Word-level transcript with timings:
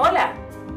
Hola, 0.00 0.32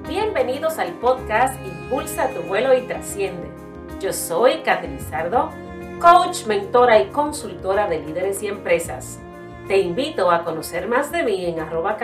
bienvenidos 0.10 0.80
al 0.80 0.94
podcast 0.94 1.54
Impulsa 1.64 2.30
tu 2.30 2.42
vuelo 2.42 2.76
y 2.76 2.82
trasciende. 2.88 3.52
Yo 4.00 4.14
soy 4.14 4.64
Lizardo, 4.90 5.52
coach, 6.00 6.48
mentora 6.48 7.00
y 7.00 7.10
consultora 7.10 7.88
de 7.88 8.00
líderes 8.00 8.42
y 8.42 8.48
empresas. 8.48 9.20
Te 9.68 9.78
invito 9.78 10.32
a 10.32 10.44
conocer 10.44 10.88
más 10.88 11.12
de 11.12 11.22
mí 11.22 11.46
en 11.46 11.60
arroba 11.60 12.00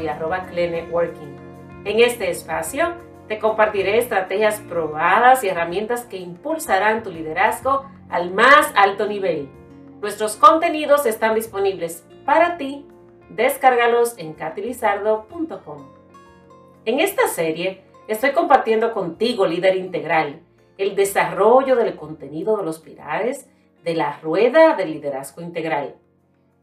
y 0.00 0.06
arroba 0.06 0.46
Networking. 0.52 1.34
En 1.84 1.98
este 1.98 2.30
espacio 2.30 2.94
te 3.26 3.40
compartiré 3.40 3.98
estrategias 3.98 4.60
probadas 4.60 5.42
y 5.42 5.48
herramientas 5.48 6.04
que 6.04 6.18
impulsarán 6.18 7.02
tu 7.02 7.10
liderazgo 7.10 7.86
al 8.08 8.30
más 8.32 8.70
alto 8.76 9.08
nivel. 9.08 9.48
Nuestros 10.00 10.36
contenidos 10.36 11.06
están 11.06 11.34
disponibles 11.34 12.06
para 12.24 12.56
ti. 12.56 12.86
Descárgalos 13.30 14.16
en 14.16 14.32
catilizardo.com. 14.34 15.95
En 16.86 17.00
esta 17.00 17.26
serie 17.26 17.82
estoy 18.06 18.30
compartiendo 18.30 18.92
contigo, 18.92 19.44
líder 19.44 19.74
integral, 19.74 20.38
el 20.78 20.94
desarrollo 20.94 21.74
del 21.74 21.96
contenido 21.96 22.56
de 22.56 22.62
los 22.62 22.78
pilares 22.78 23.48
de 23.82 23.96
la 23.96 24.20
rueda 24.20 24.76
del 24.76 24.92
liderazgo 24.92 25.42
integral. 25.42 25.96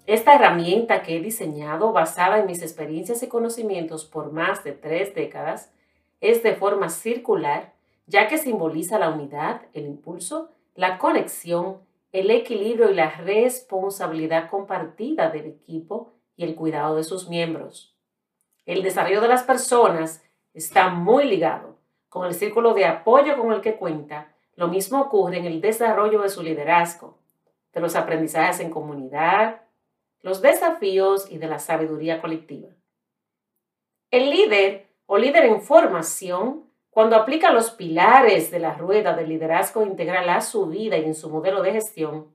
Esta 0.05 0.35
herramienta 0.35 1.03
que 1.03 1.17
he 1.17 1.19
diseñado 1.19 1.91
basada 1.91 2.39
en 2.39 2.45
mis 2.45 2.61
experiencias 2.61 3.21
y 3.21 3.27
conocimientos 3.27 4.05
por 4.05 4.31
más 4.31 4.63
de 4.63 4.71
tres 4.71 5.13
décadas 5.13 5.73
es 6.21 6.41
de 6.41 6.55
forma 6.55 6.87
circular, 6.87 7.73
ya 8.07 8.29
que 8.29 8.37
simboliza 8.37 8.99
la 8.99 9.09
unidad, 9.09 9.63
el 9.73 9.85
impulso, 9.85 10.51
la 10.73 10.99
conexión, 10.99 11.79
el 12.13 12.31
equilibrio 12.31 12.89
y 12.91 12.95
la 12.95 13.11
responsabilidad 13.11 14.49
compartida 14.49 15.29
del 15.29 15.47
equipo 15.47 16.13
y 16.37 16.45
el 16.45 16.55
cuidado 16.55 16.95
de 16.95 17.03
sus 17.03 17.27
miembros. 17.27 17.92
El 18.65 18.81
desarrollo 18.81 19.19
de 19.19 19.27
las 19.27 19.43
personas 19.43 20.23
está 20.53 20.87
muy 20.87 21.25
ligado 21.25 21.77
con 22.07 22.25
el 22.25 22.33
círculo 22.33 22.73
de 22.73 22.85
apoyo 22.85 23.37
con 23.37 23.51
el 23.51 23.59
que 23.59 23.75
cuenta. 23.75 24.33
Lo 24.55 24.69
mismo 24.69 25.01
ocurre 25.01 25.37
en 25.37 25.45
el 25.45 25.59
desarrollo 25.59 26.21
de 26.21 26.29
su 26.29 26.41
liderazgo, 26.41 27.17
de 27.73 27.81
los 27.81 27.95
aprendizajes 27.97 28.61
en 28.61 28.69
comunidad, 28.69 29.63
los 30.21 30.41
desafíos 30.41 31.29
y 31.29 31.39
de 31.39 31.47
la 31.47 31.59
sabiduría 31.59 32.21
colectiva. 32.21 32.69
El 34.11 34.29
líder 34.29 34.87
o 35.07 35.17
líder 35.17 35.45
en 35.45 35.61
formación, 35.61 36.63
cuando 36.89 37.17
aplica 37.17 37.51
los 37.51 37.71
pilares 37.71 38.49
de 38.49 38.59
la 38.59 38.75
rueda 38.75 39.13
del 39.13 39.27
liderazgo 39.27 39.83
integral 39.85 40.29
a 40.29 40.39
su 40.39 40.67
vida 40.67 40.97
y 40.97 41.03
en 41.03 41.15
su 41.15 41.29
modelo 41.29 41.61
de 41.61 41.73
gestión, 41.73 42.33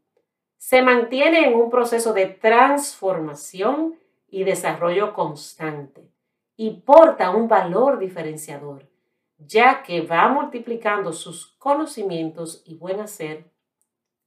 se 0.58 0.82
mantiene 0.82 1.46
en 1.46 1.54
un 1.54 1.70
proceso 1.70 2.12
de 2.12 2.26
transformación 2.26 3.98
y 4.28 4.44
desarrollo 4.44 5.14
constante 5.14 6.17
y 6.60 6.72
porta 6.72 7.30
un 7.30 7.46
valor 7.46 8.00
diferenciador, 8.00 8.90
ya 9.38 9.84
que 9.84 10.00
va 10.00 10.28
multiplicando 10.28 11.12
sus 11.12 11.52
conocimientos 11.56 12.64
y 12.66 12.74
buen 12.74 12.98
hacer 12.98 13.48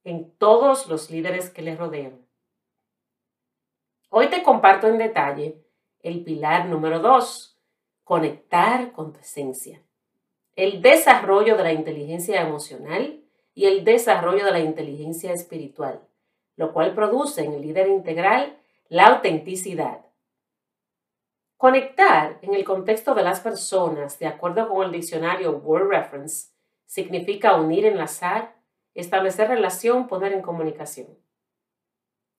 en 0.05 0.31
todos 0.37 0.87
los 0.87 1.11
líderes 1.11 1.49
que 1.49 1.61
le 1.61 1.75
rodean. 1.75 2.25
Hoy 4.09 4.29
te 4.29 4.43
comparto 4.43 4.87
en 4.87 4.97
detalle 4.97 5.61
el 5.99 6.23
pilar 6.23 6.67
número 6.69 6.99
dos, 6.99 7.59
conectar 8.05 8.93
con 8.93 9.11
tu 9.11 9.19
esencia, 9.19 9.83
el 10.55 10.81
desarrollo 10.81 11.57
de 11.57 11.63
la 11.63 11.73
inteligencia 11.73 12.41
emocional 12.41 13.25
y 13.53 13.65
el 13.65 13.83
desarrollo 13.83 14.45
de 14.45 14.52
la 14.52 14.61
inteligencia 14.61 15.33
espiritual, 15.33 16.07
lo 16.55 16.71
cual 16.71 16.95
produce 16.95 17.43
en 17.43 17.52
el 17.52 17.61
líder 17.61 17.89
integral 17.89 18.57
la 18.87 19.07
autenticidad, 19.07 20.05
Conectar 21.61 22.39
en 22.42 22.55
el 22.55 22.64
contexto 22.64 23.14
de 23.14 23.22
las 23.22 23.39
personas, 23.39 24.17
de 24.17 24.26
acuerdo 24.26 24.67
con 24.67 24.83
el 24.83 24.92
diccionario 24.92 25.58
Word 25.58 25.89
Reference, 25.89 26.49
significa 26.88 27.55
unir, 27.55 27.86
enlazar, 27.86 28.55
establecer 28.95 29.48
relación, 29.48 30.08
poner 30.08 30.33
en 30.33 30.42
comunicación. 30.42 31.10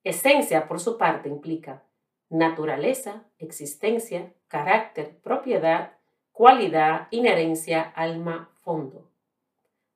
Esencia, 0.03 0.67
por 0.67 0.81
su 0.81 0.99
parte, 0.99 1.29
implica 1.29 1.85
naturaleza, 2.31 3.23
existencia, 3.39 4.33
carácter, 4.49 5.17
propiedad, 5.23 5.93
cualidad, 6.33 7.07
inherencia, 7.13 7.93
alma, 7.95 8.51
fondo. 8.65 9.09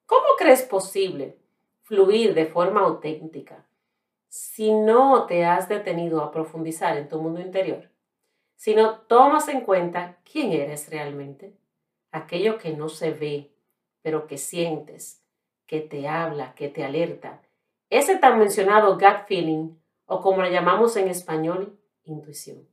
¿Cómo 0.07 0.37
crees 0.39 0.63
posible 0.63 1.37
fluir 1.83 2.33
de 2.33 2.47
forma 2.47 2.83
auténtica 2.83 3.67
si 4.29 4.73
no 4.73 5.27
te 5.27 5.45
has 5.45 5.69
detenido 5.69 6.23
a 6.23 6.31
profundizar 6.31 6.97
en 6.97 7.09
tu 7.09 7.21
mundo 7.21 7.41
interior? 7.41 7.91
Si 8.57 8.75
no 8.75 9.01
tomas 9.01 9.49
en 9.49 9.61
cuenta 9.61 10.19
quién 10.31 10.53
eres 10.53 10.89
realmente, 10.89 11.57
aquello 12.11 12.59
que 12.59 12.73
no 12.73 12.89
se 12.89 13.13
ve, 13.13 13.55
pero 14.03 14.27
que 14.27 14.39
sientes, 14.39 15.23
que 15.67 15.81
te 15.81 16.09
habla, 16.09 16.55
que 16.55 16.69
te 16.69 16.85
alerta, 16.85 17.43
ese 17.91 18.17
tan 18.17 18.39
mencionado 18.39 18.95
gut 18.95 19.27
feeling 19.27 19.77
o 20.07 20.21
como 20.21 20.43
le 20.43 20.51
llamamos 20.51 20.97
en 20.97 21.09
español, 21.09 21.79
intuición. 22.05 22.67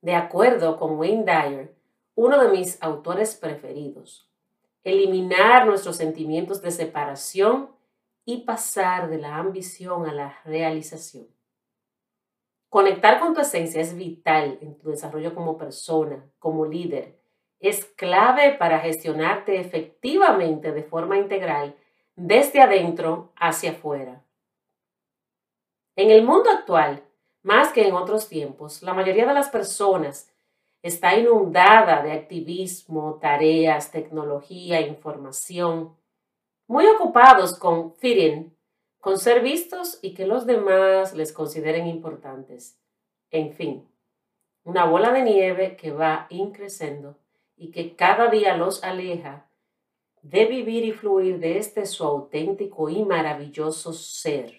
De 0.00 0.14
acuerdo 0.14 0.76
con 0.76 0.98
Wayne 0.98 1.24
Dyer, 1.24 1.76
uno 2.14 2.40
de 2.42 2.48
mis 2.50 2.80
autores 2.82 3.34
preferidos, 3.34 4.30
eliminar 4.84 5.66
nuestros 5.66 5.96
sentimientos 5.96 6.62
de 6.62 6.70
separación 6.70 7.70
y 8.24 8.42
pasar 8.44 9.08
de 9.08 9.18
la 9.18 9.36
ambición 9.36 10.06
a 10.06 10.12
la 10.12 10.38
realización. 10.44 11.26
Conectar 12.68 13.20
con 13.20 13.34
tu 13.34 13.40
esencia 13.40 13.80
es 13.80 13.96
vital 13.96 14.58
en 14.60 14.76
tu 14.76 14.90
desarrollo 14.90 15.34
como 15.34 15.56
persona, 15.56 16.24
como 16.38 16.66
líder. 16.66 17.18
Es 17.60 17.84
clave 17.84 18.52
para 18.58 18.80
gestionarte 18.80 19.60
efectivamente 19.60 20.72
de 20.72 20.82
forma 20.82 21.16
integral 21.16 21.76
desde 22.16 22.60
adentro 22.60 23.32
hacia 23.36 23.72
afuera. 23.72 24.22
En 25.94 26.10
el 26.10 26.24
mundo 26.24 26.50
actual, 26.50 27.02
más 27.42 27.72
que 27.72 27.86
en 27.86 27.94
otros 27.94 28.28
tiempos, 28.28 28.82
la 28.82 28.92
mayoría 28.92 29.26
de 29.26 29.34
las 29.34 29.48
personas 29.48 30.32
está 30.82 31.16
inundada 31.16 32.02
de 32.02 32.12
activismo, 32.12 33.18
tareas, 33.20 33.90
tecnología, 33.90 34.80
información, 34.80 35.96
muy 36.66 36.86
ocupados 36.86 37.58
con 37.58 37.94
fitting 37.94 38.55
con 39.06 39.20
ser 39.20 39.40
vistos 39.40 40.00
y 40.02 40.14
que 40.14 40.26
los 40.26 40.46
demás 40.46 41.14
les 41.14 41.32
consideren 41.32 41.86
importantes. 41.86 42.76
En 43.30 43.52
fin, 43.52 43.88
una 44.64 44.84
bola 44.84 45.12
de 45.12 45.22
nieve 45.22 45.76
que 45.76 45.92
va 45.92 46.26
increciendo 46.28 47.16
y 47.56 47.70
que 47.70 47.94
cada 47.94 48.26
día 48.30 48.56
los 48.56 48.82
aleja 48.82 49.48
de 50.22 50.46
vivir 50.46 50.84
y 50.84 50.90
fluir 50.90 51.38
de 51.38 51.58
este 51.58 51.86
su 51.86 52.02
auténtico 52.02 52.88
y 52.88 53.04
maravilloso 53.04 53.92
ser. 53.92 54.52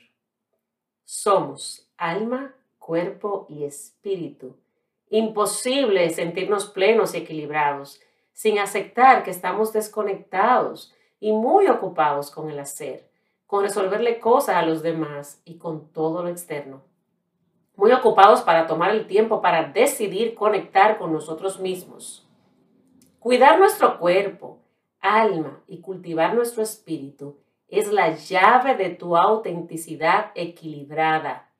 Somos 1.03 1.91
alma, 1.97 2.55
cuerpo 2.79 3.47
y 3.49 3.65
espíritu. 3.65 4.55
Imposible 5.09 6.09
sentirnos 6.11 6.67
plenos 6.67 7.13
y 7.13 7.17
equilibrados 7.17 7.99
sin 8.31 8.59
aceptar 8.59 9.25
que 9.25 9.31
estamos 9.31 9.73
desconectados 9.73 10.95
y 11.19 11.33
muy 11.33 11.67
ocupados 11.67 12.31
con 12.31 12.49
el 12.49 12.59
hacer 12.59 13.06
con 13.47 13.63
resolverle 13.63 14.19
cosas 14.19 14.57
a 14.57 14.61
los 14.61 14.83
demás 14.83 15.41
y 15.45 15.57
con 15.57 15.91
todo 15.93 16.21
lo 16.21 16.29
externo. 16.29 16.83
Muy 17.75 17.91
ocupados 17.93 18.41
para 18.41 18.67
tomar 18.67 18.91
el 18.91 19.07
tiempo 19.07 19.41
para 19.41 19.71
decidir 19.71 20.35
conectar 20.35 20.97
con 20.97 21.13
nosotros 21.13 21.59
mismos. 21.59 22.27
Cuidar 23.19 23.57
nuestro 23.57 23.99
cuerpo, 23.99 24.59
alma 24.99 25.63
y 25.67 25.79
cultivar 25.79 26.35
nuestro 26.35 26.61
espíritu 26.61 27.37
es 27.69 27.91
la 27.91 28.15
llave 28.15 28.75
de 28.75 28.89
tu 28.89 29.15
autenticidad 29.15 30.31
equilibrada. 30.35 31.51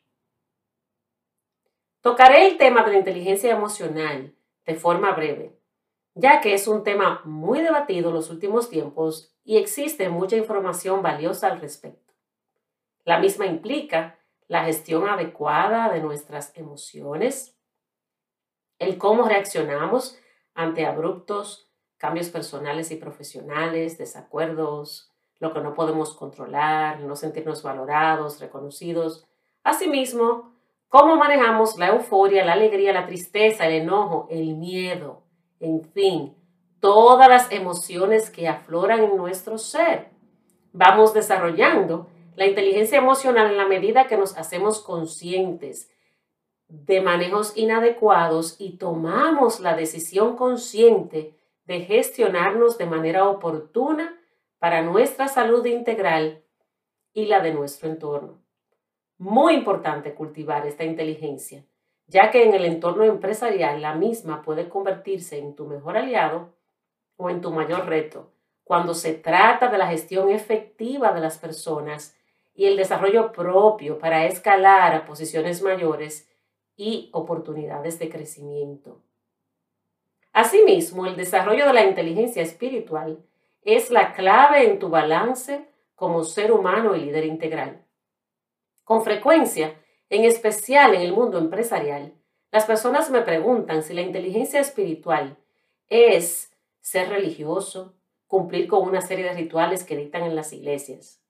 Tocaré 2.01 2.47
el 2.47 2.57
tema 2.57 2.83
de 2.83 2.91
la 2.91 2.97
inteligencia 2.99 3.51
emocional 3.51 4.33
de 4.65 4.75
forma 4.75 5.11
breve, 5.11 5.57
ya 6.15 6.41
que 6.41 6.53
es 6.53 6.67
un 6.67 6.83
tema 6.83 7.21
muy 7.25 7.61
debatido 7.61 8.09
en 8.09 8.15
los 8.15 8.29
últimos 8.29 8.69
tiempos 8.69 9.36
y 9.47 9.55
existe 9.55 10.09
mucha 10.09 10.35
información 10.35 11.01
valiosa 11.01 11.47
al 11.47 11.61
respecto. 11.61 12.13
La 13.05 13.17
misma 13.17 13.45
implica 13.45 14.19
la 14.49 14.65
gestión 14.65 15.07
adecuada 15.07 15.87
de 15.87 16.01
nuestras 16.01 16.51
emociones, 16.57 17.57
el 18.77 18.97
cómo 18.97 19.23
reaccionamos 19.23 20.19
ante 20.53 20.85
abruptos 20.85 21.71
cambios 21.95 22.29
personales 22.29 22.91
y 22.91 22.97
profesionales, 22.97 23.97
desacuerdos, 23.97 25.13
lo 25.39 25.53
que 25.53 25.61
no 25.61 25.73
podemos 25.73 26.13
controlar, 26.13 26.99
no 26.99 27.15
sentirnos 27.15 27.63
valorados, 27.63 28.41
reconocidos. 28.41 29.25
Asimismo, 29.63 30.57
cómo 30.89 31.15
manejamos 31.15 31.77
la 31.77 31.87
euforia, 31.87 32.43
la 32.43 32.51
alegría, 32.51 32.91
la 32.91 33.07
tristeza, 33.07 33.65
el 33.65 33.83
enojo, 33.83 34.27
el 34.29 34.57
miedo, 34.57 35.23
en 35.61 35.85
fin, 35.85 36.35
todas 36.79 37.29
las 37.29 37.51
emociones 37.51 38.29
que 38.29 38.47
afloran 38.47 39.03
en 39.03 39.17
nuestro 39.17 39.57
ser. 39.57 40.09
Vamos 40.73 41.13
desarrollando 41.13 42.07
la 42.35 42.45
inteligencia 42.45 42.99
emocional 42.99 43.51
en 43.51 43.57
la 43.57 43.67
medida 43.67 44.07
que 44.07 44.17
nos 44.17 44.37
hacemos 44.37 44.81
conscientes 44.81 45.89
de 46.67 47.01
manejos 47.01 47.55
inadecuados 47.57 48.57
y 48.59 48.77
tomamos 48.77 49.59
la 49.59 49.75
decisión 49.75 50.35
consciente 50.35 51.35
de 51.65 51.81
gestionarnos 51.81 52.77
de 52.77 52.85
manera 52.85 53.27
oportuna 53.27 54.19
para 54.59 54.81
nuestra 54.81 55.27
salud 55.27 55.65
integral 55.65 56.43
y 57.13 57.25
la 57.25 57.41
de 57.41 57.53
nuestro 57.53 57.89
entorno. 57.89 58.39
Muy 59.17 59.55
importante 59.55 60.13
cultivar 60.13 60.67
esta 60.67 60.83
inteligencia, 60.83 61.65
ya 62.05 62.29
que 62.29 62.43
en 62.43 62.53
el 62.53 62.65
entorno 62.65 63.03
empresarial 63.03 63.81
la 63.81 63.95
misma 63.95 64.43
puede 64.43 64.69
convertirse 64.69 65.39
en 65.39 65.55
tu 65.55 65.65
mejor 65.65 65.97
aliado 65.97 66.56
o 67.17 67.29
en 67.29 67.41
tu 67.41 67.51
mayor 67.51 67.85
reto 67.87 68.31
cuando 68.67 68.93
se 68.93 69.13
trata 69.13 69.69
de 69.69 69.77
la 69.77 69.87
gestión 69.87 70.29
efectiva 70.29 71.13
de 71.13 71.21
las 71.21 71.37
personas 71.37 72.17
y 72.53 72.65
el 72.65 72.75
desarrollo 72.75 73.31
propio 73.31 73.97
para 73.97 74.25
escalar 74.25 74.93
a 74.93 75.05
posiciones 75.05 75.61
mayores 75.61 76.29
y 76.75 77.09
oportunidades 77.13 77.97
de 77.97 78.09
crecimiento. 78.09 79.01
Asimismo, 80.33 81.05
el 81.05 81.15
desarrollo 81.15 81.65
de 81.65 81.73
la 81.73 81.85
inteligencia 81.85 82.43
espiritual 82.43 83.23
es 83.63 83.89
la 83.89 84.13
clave 84.13 84.69
en 84.69 84.79
tu 84.79 84.89
balance 84.89 85.65
como 85.95 86.23
ser 86.25 86.51
humano 86.51 86.95
y 86.95 87.05
líder 87.05 87.25
integral. 87.25 87.85
Con 88.83 89.01
frecuencia, 89.03 89.79
en 90.09 90.25
especial 90.25 90.93
en 90.93 91.01
el 91.01 91.13
mundo 91.13 91.37
empresarial, 91.37 92.13
las 92.51 92.65
personas 92.65 93.09
me 93.09 93.21
preguntan 93.21 93.81
si 93.81 93.93
la 93.93 94.01
inteligencia 94.01 94.59
espiritual 94.59 95.37
es 95.89 96.46
ser 96.87 97.09
religioso, 97.09 97.95
cumplir 98.27 98.69
con 98.69 98.87
una 98.87 99.01
serie 99.01 99.25
de 99.25 99.33
rituales 99.33 99.83
que 99.83 99.97
dictan 99.97 100.23
en 100.23 100.37
las 100.37 100.53
iglesias. 100.53 101.21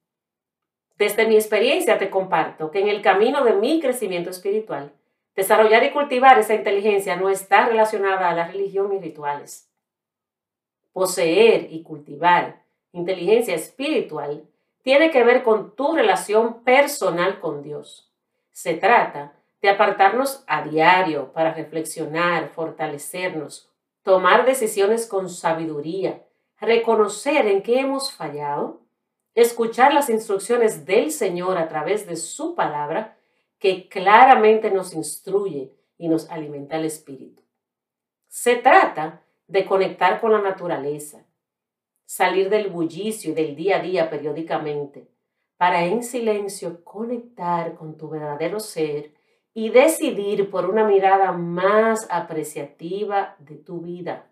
Desde 0.99 1.27
mi 1.27 1.33
experiencia 1.33 1.97
te 1.97 2.11
comparto 2.11 2.69
que 2.69 2.79
en 2.79 2.89
el 2.89 3.01
camino 3.01 3.43
de 3.43 3.53
mi 3.53 3.79
crecimiento 3.79 4.29
espiritual, 4.29 4.93
desarrollar 5.35 5.83
y 5.83 5.89
cultivar 5.89 6.37
esa 6.37 6.53
inteligencia 6.53 7.15
no 7.15 7.31
está 7.31 7.65
relacionada 7.65 8.29
a 8.29 8.35
la 8.35 8.45
religión 8.45 8.93
y 8.93 8.99
rituales. 8.99 9.67
Poseer 10.93 11.73
y 11.73 11.81
cultivar 11.81 12.61
inteligencia 12.91 13.55
espiritual 13.55 14.43
tiene 14.83 15.09
que 15.09 15.23
ver 15.23 15.41
con 15.41 15.75
tu 15.75 15.95
relación 15.95 16.63
personal 16.63 17.39
con 17.39 17.63
Dios. 17.63 18.13
Se 18.51 18.75
trata 18.75 19.33
de 19.63 19.69
apartarnos 19.71 20.43
a 20.45 20.61
diario 20.61 21.33
para 21.33 21.51
reflexionar, 21.51 22.49
fortalecernos, 22.49 23.71
tomar 24.07 24.45
decisiones 24.45 25.05
con 25.05 25.29
sabiduría, 25.29 26.25
reconocer 26.61 27.45
en 27.45 27.61
qué 27.61 27.81
hemos 27.81 28.13
fallado, 28.13 28.79
escuchar 29.35 29.93
las 29.93 30.09
instrucciones 30.09 30.85
del 30.85 31.11
Señor 31.11 31.57
a 31.57 31.67
través 31.67 32.07
de 32.07 32.15
su 32.15 32.55
palabra, 32.55 33.17
que 33.59 33.89
claramente 33.89 34.71
nos 34.71 34.93
instruye 34.93 35.73
y 35.97 36.07
nos 36.07 36.29
alimenta 36.29 36.77
el 36.77 36.85
espíritu. 36.85 37.43
Se 38.29 38.55
trata 38.55 39.23
de 39.45 39.65
conectar 39.65 40.21
con 40.21 40.31
la 40.31 40.41
naturaleza, 40.41 41.25
salir 42.05 42.49
del 42.49 42.69
bullicio 42.69 43.31
y 43.31 43.33
del 43.33 43.57
día 43.57 43.79
a 43.79 43.81
día 43.81 44.09
periódicamente, 44.09 45.11
para 45.57 45.83
en 45.83 46.01
silencio 46.01 46.81
conectar 46.85 47.75
con 47.75 47.97
tu 47.97 48.07
verdadero 48.07 48.61
ser 48.61 49.16
y 49.57 49.69
decidir 49.69 50.51
por 50.51 50.69
una 50.69 50.83
mirada 50.83 51.31
más 51.31 52.05
apreciativa 52.11 53.35
de 53.39 53.55
tu 53.55 53.81
vida. 53.81 54.27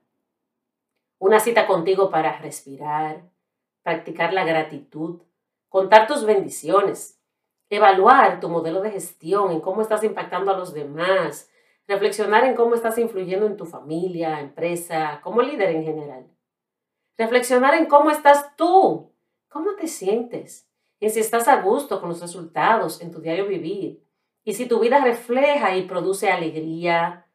Una 1.18 1.40
cita 1.40 1.66
contigo 1.66 2.12
para 2.12 2.38
respirar, 2.38 3.24
practicar 3.82 4.34
la 4.34 4.46
gratitud, 4.46 5.24
contar 5.68 6.06
tus 6.06 6.26
bendiciones, 6.26 7.20
evaluar 7.72 8.40
tu 8.40 8.50
modelo 8.50 8.84
de 8.84 8.92
gestión, 8.92 9.52
en 9.52 9.62
cómo 9.62 9.82
estás 9.82 10.04
impactando 10.04 10.52
a 10.52 10.58
los 10.60 10.76
demás, 10.76 11.50
reflexionar 11.88 12.44
en 12.44 12.54
cómo 12.54 12.76
estás 12.76 13.00
influyendo 13.00 13.48
en 13.48 13.58
tu 13.58 13.66
familia, 13.66 14.40
empresa, 14.40 15.22
como 15.24 15.42
líder 15.42 15.72
en 15.72 15.84
general. 15.86 16.28
Reflexionar 17.18 17.74
en 17.74 17.88
cómo 17.88 18.12
estás 18.12 18.56
tú, 18.56 19.12
cómo 19.50 19.74
te 19.74 19.88
sientes, 19.88 20.70
en 21.00 21.10
si 21.10 21.20
estás 21.20 21.48
a 21.48 21.64
gusto 21.64 22.00
con 22.00 22.10
los 22.10 22.22
resultados 22.22 23.02
en 23.02 23.12
tu 23.12 23.22
diario 23.22 23.48
vivir 23.48 24.05
y 24.46 24.54
si 24.54 24.68
tu 24.68 24.80
vida 24.80 25.04
refleja 25.04 25.76
y 25.76 25.88
produce 25.88 26.32
alegría, 26.32 27.26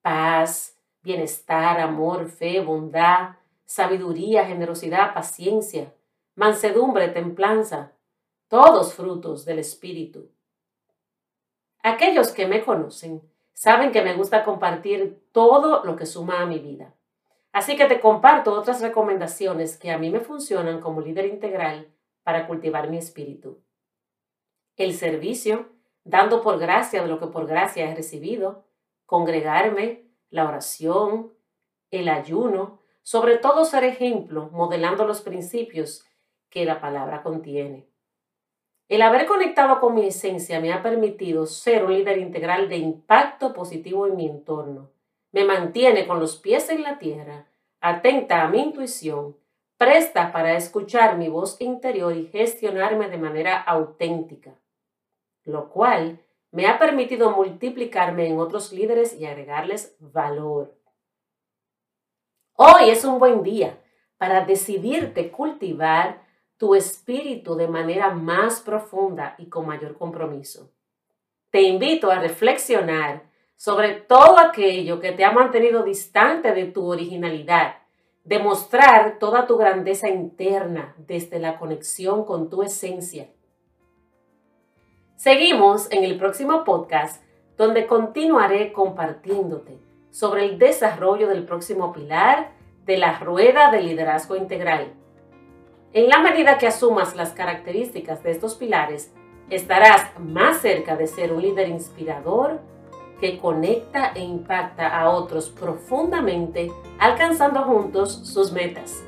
paz, 0.00 0.76
bienestar, 1.02 1.78
amor, 1.78 2.30
fe, 2.30 2.60
bondad, 2.60 3.36
sabiduría, 3.66 4.46
generosidad, 4.46 5.12
paciencia, 5.12 5.92
mansedumbre, 6.34 7.08
templanza, 7.08 7.92
todos 8.48 8.94
frutos 8.94 9.44
del 9.44 9.58
Espíritu. 9.58 10.30
Aquellos 11.82 12.32
que 12.32 12.46
me 12.46 12.64
conocen 12.64 13.20
saben 13.52 13.92
que 13.92 14.02
me 14.02 14.14
gusta 14.14 14.42
compartir 14.42 15.22
todo 15.32 15.84
lo 15.84 15.96
que 15.96 16.06
suma 16.06 16.40
a 16.40 16.46
mi 16.46 16.58
vida. 16.58 16.94
Así 17.52 17.76
que 17.76 17.84
te 17.86 18.00
comparto 18.00 18.52
otras 18.52 18.80
recomendaciones 18.80 19.76
que 19.76 19.90
a 19.90 19.98
mí 19.98 20.10
me 20.10 20.20
funcionan 20.20 20.80
como 20.80 21.02
líder 21.02 21.26
integral 21.26 21.92
para 22.22 22.46
cultivar 22.46 22.88
mi 22.88 22.96
espíritu. 22.96 23.62
El 24.76 24.94
servicio, 24.94 25.73
dando 26.04 26.42
por 26.42 26.58
gracia 26.58 27.02
de 27.02 27.08
lo 27.08 27.18
que 27.18 27.26
por 27.26 27.46
gracia 27.46 27.90
he 27.90 27.94
recibido, 27.94 28.64
congregarme, 29.06 30.04
la 30.30 30.46
oración, 30.46 31.32
el 31.90 32.08
ayuno, 32.08 32.80
sobre 33.02 33.36
todo 33.36 33.64
ser 33.64 33.84
ejemplo, 33.84 34.48
modelando 34.52 35.06
los 35.06 35.20
principios 35.20 36.04
que 36.50 36.64
la 36.64 36.80
palabra 36.80 37.22
contiene. 37.22 37.86
El 38.88 39.02
haber 39.02 39.26
conectado 39.26 39.80
con 39.80 39.94
mi 39.94 40.06
esencia 40.06 40.60
me 40.60 40.72
ha 40.72 40.82
permitido 40.82 41.46
ser 41.46 41.84
un 41.84 41.94
líder 41.94 42.18
integral 42.18 42.68
de 42.68 42.76
impacto 42.76 43.54
positivo 43.54 44.06
en 44.06 44.16
mi 44.16 44.26
entorno. 44.26 44.90
Me 45.32 45.44
mantiene 45.44 46.06
con 46.06 46.20
los 46.20 46.36
pies 46.36 46.68
en 46.68 46.82
la 46.82 46.98
tierra, 46.98 47.46
atenta 47.80 48.42
a 48.42 48.48
mi 48.48 48.60
intuición, 48.60 49.36
presta 49.78 50.32
para 50.32 50.56
escuchar 50.56 51.16
mi 51.16 51.28
voz 51.28 51.60
interior 51.60 52.14
y 52.14 52.26
gestionarme 52.26 53.08
de 53.08 53.18
manera 53.18 53.60
auténtica, 53.60 54.54
lo 55.44 55.70
cual 55.70 56.20
me 56.50 56.66
ha 56.66 56.78
permitido 56.78 57.30
multiplicarme 57.30 58.28
en 58.28 58.38
otros 58.38 58.72
líderes 58.72 59.18
y 59.18 59.26
agregarles 59.26 59.96
valor. 59.98 60.76
Hoy 62.54 62.90
es 62.90 63.04
un 63.04 63.18
buen 63.18 63.42
día 63.42 63.78
para 64.18 64.44
decidirte 64.44 65.30
cultivar 65.30 66.22
tu 66.56 66.74
espíritu 66.74 67.56
de 67.56 67.66
manera 67.66 68.10
más 68.10 68.60
profunda 68.60 69.34
y 69.38 69.48
con 69.48 69.66
mayor 69.66 69.98
compromiso. 69.98 70.70
Te 71.50 71.62
invito 71.62 72.10
a 72.10 72.20
reflexionar 72.20 73.24
sobre 73.56 73.94
todo 73.94 74.38
aquello 74.38 75.00
que 75.00 75.12
te 75.12 75.24
ha 75.24 75.32
mantenido 75.32 75.82
distante 75.82 76.52
de 76.52 76.66
tu 76.66 76.86
originalidad, 76.86 77.76
demostrar 78.24 79.18
toda 79.18 79.46
tu 79.46 79.56
grandeza 79.56 80.08
interna 80.08 80.94
desde 80.98 81.38
la 81.38 81.58
conexión 81.58 82.24
con 82.24 82.50
tu 82.50 82.62
esencia. 82.62 83.28
Seguimos 85.16 85.90
en 85.92 86.02
el 86.02 86.18
próximo 86.18 86.64
podcast 86.64 87.22
donde 87.56 87.86
continuaré 87.86 88.72
compartiéndote 88.72 89.78
sobre 90.10 90.44
el 90.44 90.58
desarrollo 90.58 91.28
del 91.28 91.44
próximo 91.44 91.92
pilar 91.92 92.50
de 92.84 92.98
la 92.98 93.18
rueda 93.20 93.70
de 93.70 93.80
liderazgo 93.80 94.34
integral. 94.34 94.92
En 95.92 96.08
la 96.08 96.18
medida 96.18 96.58
que 96.58 96.66
asumas 96.66 97.14
las 97.14 97.30
características 97.30 98.24
de 98.24 98.32
estos 98.32 98.56
pilares, 98.56 99.14
estarás 99.50 100.10
más 100.18 100.58
cerca 100.58 100.96
de 100.96 101.06
ser 101.06 101.32
un 101.32 101.42
líder 101.42 101.68
inspirador, 101.68 102.60
que 103.20 103.38
conecta 103.38 104.10
e 104.16 104.20
impacta 104.20 104.98
a 104.98 105.10
otros 105.10 105.48
profundamente, 105.48 106.72
alcanzando 106.98 107.62
juntos 107.62 108.12
sus 108.24 108.50
metas. 108.50 109.04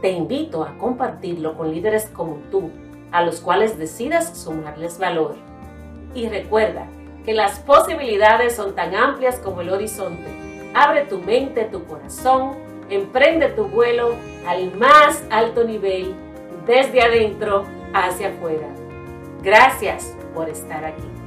Te 0.00 0.10
invito 0.10 0.64
a 0.64 0.78
compartirlo 0.78 1.56
con 1.56 1.70
líderes 1.70 2.06
como 2.06 2.36
tú, 2.50 2.70
a 3.12 3.22
los 3.22 3.40
cuales 3.40 3.78
decidas 3.78 4.36
sumarles 4.38 4.98
valor. 4.98 5.36
Y 6.14 6.28
recuerda 6.28 6.86
que 7.24 7.32
las 7.32 7.60
posibilidades 7.60 8.56
son 8.56 8.74
tan 8.74 8.94
amplias 8.94 9.38
como 9.38 9.60
el 9.60 9.70
horizonte. 9.70 10.26
Abre 10.74 11.04
tu 11.04 11.18
mente, 11.18 11.64
tu 11.64 11.84
corazón, 11.84 12.56
emprende 12.90 13.48
tu 13.50 13.66
vuelo 13.66 14.14
al 14.46 14.74
más 14.76 15.22
alto 15.30 15.64
nivel, 15.64 16.14
desde 16.66 17.02
adentro 17.02 17.64
hacia 17.94 18.28
afuera. 18.28 18.68
Gracias 19.42 20.14
por 20.34 20.48
estar 20.48 20.84
aquí. 20.84 21.21